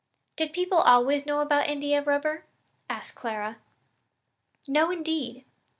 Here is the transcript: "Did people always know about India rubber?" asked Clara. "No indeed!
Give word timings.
"Did 0.35 0.51
people 0.51 0.79
always 0.79 1.27
know 1.27 1.41
about 1.41 1.67
India 1.69 2.01
rubber?" 2.01 2.45
asked 2.89 3.13
Clara. 3.13 3.57
"No 4.67 4.89
indeed! 4.89 5.45